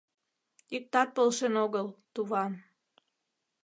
—Иктат 0.75 1.09
полшен 1.15 1.53
огыл, 1.65 1.87
туван. 2.13 2.53